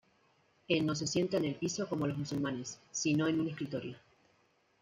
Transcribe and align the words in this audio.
Él 0.67 0.83
no 0.83 0.95
se 0.95 1.05
sienta 1.05 1.37
en 1.37 1.45
el 1.45 1.53
piso 1.53 1.87
como 1.87 2.07
los 2.07 2.17
musulmanes 2.17 2.79
sino 2.89 3.27
en 3.27 3.39
un 3.39 3.47
escritorio. 3.49 3.97